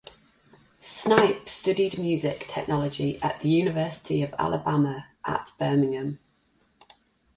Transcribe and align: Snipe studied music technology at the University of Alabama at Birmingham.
Snipe 0.79 1.47
studied 1.47 1.99
music 1.99 2.47
technology 2.49 3.21
at 3.21 3.39
the 3.41 3.49
University 3.49 4.23
of 4.23 4.33
Alabama 4.39 5.05
at 5.25 5.51
Birmingham. 5.59 6.17